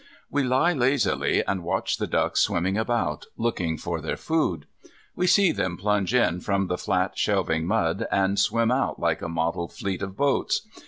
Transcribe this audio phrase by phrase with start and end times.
[0.31, 4.65] We lie lazily and watch the ducks swimming about, looking for their food.
[5.15, 9.29] We see them plunge in from the flat shelving mud, and swim out like a
[9.29, 10.65] mottled fleet of boats.